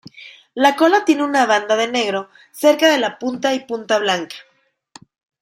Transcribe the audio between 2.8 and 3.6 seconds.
de la punta